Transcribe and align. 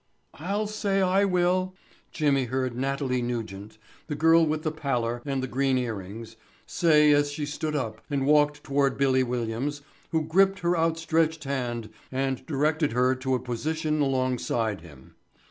"I'll 0.39 0.65
say 0.65 0.99
I 1.03 1.25
will," 1.25 1.75
Jimmy 2.11 2.45
heard 2.45 2.75
Natalie 2.75 3.21
Nugent, 3.21 3.77
the 4.07 4.15
girl 4.15 4.43
with 4.43 4.63
the 4.63 4.71
pallor 4.71 5.21
and 5.27 5.43
the 5.43 5.47
green 5.47 5.77
earrings, 5.77 6.37
say 6.65 7.11
as 7.11 7.31
she 7.31 7.45
stood 7.45 7.75
up 7.75 8.01
and 8.09 8.25
walked 8.25 8.63
toward 8.63 8.97
"Billy" 8.97 9.21
Williams 9.21 9.83
who 10.09 10.23
gripped 10.23 10.61
her 10.61 10.75
outstretched 10.75 11.43
hand 11.43 11.91
and 12.11 12.43
directed 12.47 12.93
her 12.93 13.13
to 13.13 13.35
a 13.35 13.39
position 13.39 14.01
alongside 14.01 14.81
him. 14.81 15.13